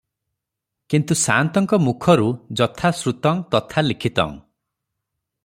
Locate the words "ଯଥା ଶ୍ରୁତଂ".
2.61-3.45